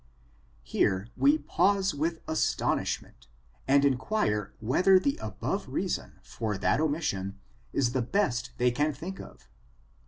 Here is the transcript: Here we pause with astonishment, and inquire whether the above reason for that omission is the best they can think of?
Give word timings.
Here 0.63 1.09
we 1.15 1.37
pause 1.37 1.93
with 1.93 2.21
astonishment, 2.27 3.27
and 3.67 3.85
inquire 3.85 4.51
whether 4.59 4.97
the 4.99 5.15
above 5.21 5.69
reason 5.69 6.13
for 6.23 6.57
that 6.57 6.81
omission 6.81 7.39
is 7.71 7.91
the 7.91 8.01
best 8.01 8.49
they 8.57 8.71
can 8.71 8.93
think 8.93 9.19
of? 9.19 9.47